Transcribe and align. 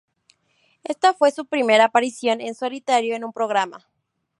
Esta 0.83 1.13
fue 1.13 1.29
su 1.29 1.45
primera 1.45 1.83
aparición 1.85 2.41
en 2.41 2.55
solitario 2.55 3.15
en 3.15 3.23
un 3.23 3.31
programa. 3.33 3.85